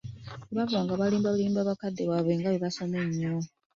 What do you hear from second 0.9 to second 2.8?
balimbalimba bakadde baabwe nga bwe